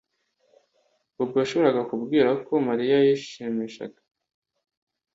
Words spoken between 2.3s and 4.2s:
ko Mariya yishimishaga